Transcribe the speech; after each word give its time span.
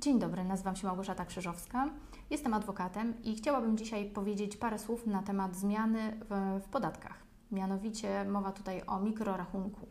Dzień 0.00 0.18
dobry, 0.18 0.44
nazywam 0.44 0.76
się 0.76 0.86
Małgorzata 0.86 1.24
Krzyżowska, 1.24 1.90
jestem 2.30 2.54
adwokatem 2.54 3.22
i 3.22 3.34
chciałabym 3.34 3.76
dzisiaj 3.76 4.10
powiedzieć 4.10 4.56
parę 4.56 4.78
słów 4.78 5.06
na 5.06 5.22
temat 5.22 5.56
zmiany 5.56 6.20
w, 6.30 6.60
w 6.64 6.68
podatkach. 6.68 7.14
Mianowicie 7.52 8.24
mowa 8.24 8.52
tutaj 8.52 8.82
o 8.86 9.00
mikrorachunku. 9.00 9.86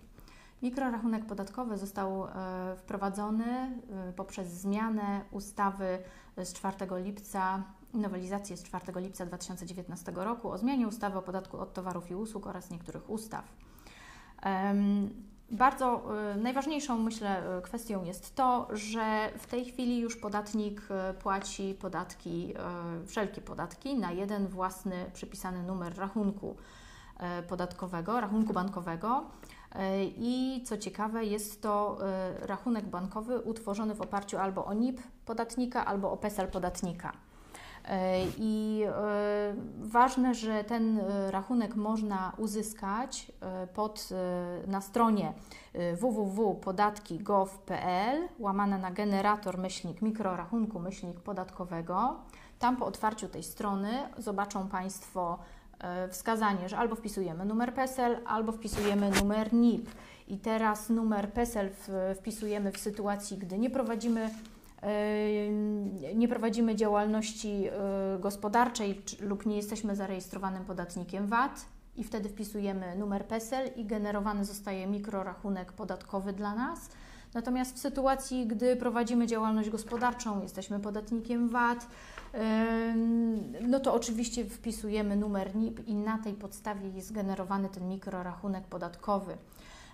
Mikrorachunek 0.62 1.26
podatkowy 1.26 1.78
został 1.78 2.26
e, 2.26 2.30
wprowadzony 2.78 3.46
e, 3.46 4.14
poprzez 4.14 4.48
zmianę 4.48 5.22
ustawy 5.32 6.00
z 6.38 6.54
4 6.54 6.76
lipca, 7.04 7.64
nowelizację 7.94 8.58
z 8.58 8.64
4 8.64 9.02
lipca 9.02 9.26
2019 9.26 10.12
roku 10.16 10.52
o 10.52 10.58
zmianie 10.58 10.88
ustawy 10.88 11.18
o 11.18 11.22
podatku 11.22 11.58
od 11.58 11.74
towarów 11.74 12.12
i 12.12 12.16
usług 12.16 12.48
oraz 12.48 12.70
niektórych 12.70 13.10
ustaw. 13.10 13.46
Bardzo 15.52 16.04
y, 16.36 16.38
najważniejszą, 16.38 16.98
myślę, 16.98 17.58
y, 17.58 17.62
kwestią 17.62 18.04
jest 18.04 18.36
to, 18.36 18.68
że 18.72 19.32
w 19.38 19.48
tej 19.48 19.66
chwili 19.66 20.00
już 20.00 20.18
podatnik 20.18 20.82
y, 20.82 21.14
płaci 21.14 21.78
podatki, 21.82 22.54
wszelkie 23.08 23.42
podatki 23.42 23.96
na 23.96 24.12
jeden 24.12 24.48
własny 24.48 25.12
przypisany 25.14 25.64
numer 25.64 25.98
rachunku 25.98 26.56
podatkowego, 27.48 28.22
rachunku 28.22 28.54
bankowego. 28.54 29.26
I 30.18 30.64
co 30.66 30.78
ciekawe, 30.78 31.26
jest 31.26 31.62
to 31.62 31.98
rachunek 32.42 32.86
bankowy 32.86 33.40
utworzony 33.40 33.96
w 33.96 34.02
oparciu 34.02 34.38
albo 34.38 34.66
o 34.66 34.74
NIP 34.74 35.02
podatnika, 35.26 35.86
albo 35.86 36.12
o 36.12 36.18
PESEL 36.18 36.48
podatnika. 36.48 37.14
E, 37.86 38.26
I 38.38 38.84
e, 38.88 39.56
ważne, 39.80 40.36
że 40.36 40.64
ten 40.64 41.00
e, 41.00 41.32
rachunek 41.32 41.76
można 41.76 42.34
uzyskać 42.38 43.32
pod, 43.74 44.10
na 44.68 44.82
stronie 44.82 45.34
www.podatki.gov.pl 46.00 48.28
łamane 48.40 48.78
na 48.78 48.92
generator 48.92 49.58
myślnik 49.58 50.02
mikrorachunku 50.02 50.80
myślnik 50.80 51.20
podatkowego. 51.20 52.16
Tam 52.60 52.78
po 52.78 52.86
otwarciu 52.86 53.28
tej 53.28 53.44
strony 53.44 53.90
zobaczą 54.18 54.68
Państwo 54.68 55.40
wskazanie, 56.10 56.70
że 56.70 56.78
albo 56.78 56.96
wpisujemy 56.96 57.46
numer 57.46 57.74
PESEL, 57.74 58.20
albo 58.26 58.52
wpisujemy 58.52 59.12
numer 59.12 59.54
NIP. 59.54 59.90
I 60.28 60.38
teraz 60.38 60.90
numer 60.90 61.34
PESEL 61.34 61.70
wpisujemy 62.16 62.72
w 62.72 62.78
sytuacji, 62.78 63.38
gdy 63.38 63.60
nie 63.60 63.70
prowadzimy 63.70 64.30
nie 66.16 66.28
prowadzimy 66.28 66.76
działalności 66.76 67.68
e, 67.68 68.20
gospodarczej 68.20 69.02
lub 69.22 69.46
nie 69.46 69.56
jesteśmy 69.56 69.96
zarejestrowanym 69.96 70.66
podatnikiem 70.66 71.28
VAT 71.28 71.66
i 71.96 72.04
wtedy 72.04 72.30
wpisujemy 72.30 72.96
numer 72.96 73.26
PESEL 73.26 73.70
i 73.76 73.86
generowany 73.86 74.46
zostaje 74.46 74.88
mikrorachunek 74.88 75.72
podatkowy 75.72 76.34
dla 76.34 76.56
nas. 76.56 76.90
Natomiast 77.34 77.76
w 77.76 77.80
sytuacji, 77.80 78.48
gdy 78.48 78.76
prowadzimy 78.76 79.28
działalność 79.28 79.70
gospodarczą, 79.70 80.42
jesteśmy 80.42 80.80
podatnikiem 80.80 81.50
VAT, 81.50 81.88
no 83.62 83.80
to 83.80 83.94
oczywiście 83.94 84.46
wpisujemy 84.46 85.16
numer 85.16 85.56
NIP 85.56 85.88
i 85.88 85.96
na 85.96 86.18
tej 86.18 86.34
podstawie 86.34 86.90
jest 86.90 87.12
generowany 87.12 87.70
ten 87.70 87.90
mikrorachunek 87.90 88.64
podatkowy. 88.64 89.38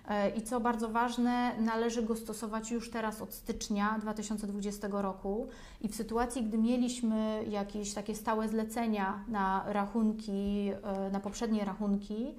E, 0.08 0.30
I 0.30 0.42
co 0.42 0.60
bardzo 0.60 0.88
ważne, 0.88 1.52
należy 1.60 2.02
go 2.02 2.16
stosować 2.16 2.70
już 2.70 2.90
teraz 2.90 3.22
od 3.22 3.34
stycznia 3.34 3.98
2020 4.00 4.88
roku. 4.90 5.48
I 5.80 5.88
w 5.88 5.94
sytuacji, 5.94 6.42
gdy 6.44 6.58
mieliśmy 6.58 7.44
jakieś 7.48 7.94
takie 7.94 8.14
stałe 8.14 8.48
zlecenia 8.48 9.24
na 9.28 9.64
rachunki, 9.66 10.70
e, 10.82 11.10
na 11.10 11.20
poprzednie 11.20 11.64
rachunki, 11.64 12.34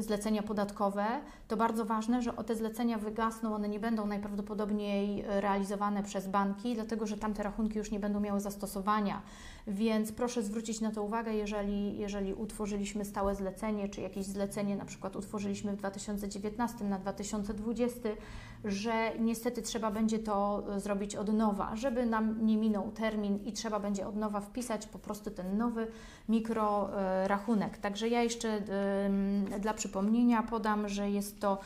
zlecenia 0.00 0.42
podatkowe, 0.42 1.04
to 1.48 1.56
bardzo 1.56 1.84
ważne, 1.84 2.22
że 2.22 2.36
o 2.36 2.44
te 2.44 2.54
zlecenia 2.54 2.98
wygasną, 2.98 3.54
one 3.54 3.68
nie 3.68 3.80
będą 3.80 4.06
najprawdopodobniej 4.06 5.24
realizowane 5.26 6.02
przez 6.02 6.28
banki, 6.28 6.74
dlatego 6.74 7.06
że 7.06 7.16
tamte 7.16 7.42
rachunki 7.42 7.78
już 7.78 7.90
nie 7.90 8.00
będą 8.00 8.20
miały 8.20 8.40
zastosowania. 8.40 9.22
Więc 9.66 10.12
proszę 10.12 10.42
zwrócić 10.42 10.80
na 10.80 10.90
to 10.90 11.02
uwagę, 11.02 11.34
jeżeli, 11.34 11.98
jeżeli 11.98 12.34
utworzyliśmy 12.34 13.04
stałe 13.04 13.34
zlecenie, 13.34 13.88
czy 13.88 14.00
jakieś 14.00 14.26
zlecenie 14.26 14.76
na 14.76 14.84
przykład 14.84 15.16
utworzyliśmy 15.16 15.72
w 15.72 15.76
2019 15.76 16.84
na 16.84 16.98
2020, 16.98 18.08
że 18.64 19.10
niestety 19.18 19.62
trzeba 19.62 19.90
będzie 19.90 20.18
to 20.18 20.64
zrobić 20.76 21.16
od 21.16 21.32
nowa, 21.32 21.76
żeby 21.76 22.06
nam 22.06 22.46
nie 22.46 22.56
minął 22.56 22.90
termin 22.90 23.44
i 23.44 23.52
trzeba 23.52 23.80
będzie 23.80 24.06
od 24.06 24.16
nowa 24.16 24.40
wpisać 24.40 24.86
po 24.86 24.98
prostu 24.98 25.30
ten 25.30 25.56
nowy 25.56 25.86
mikrorachunek. 26.28 27.78
Także 27.78 28.08
ja 28.08 28.22
jeszcze 28.22 28.62
dla 29.60 29.74
przypomnienia 29.74 30.42
podam, 30.42 30.88
że 30.88 31.10
jest 31.10 31.40
to 31.40 31.58